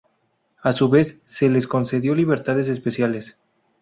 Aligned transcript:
A 0.63 0.71
su 0.73 0.89
vez 0.89 1.19
se 1.25 1.47
les 1.47 1.67
concedió 1.67 2.15
libertades 2.15 2.69
especiales. 2.69 3.37